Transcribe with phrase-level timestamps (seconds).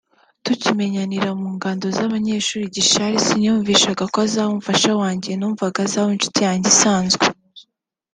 [0.45, 6.67] “Tukimenyanira mu ngando z’abanyeshuri i Gishari siniyumvishaga ko azaba umufasha wanjye numvaga azaba inshuti yanjye
[6.73, 7.25] isanzwe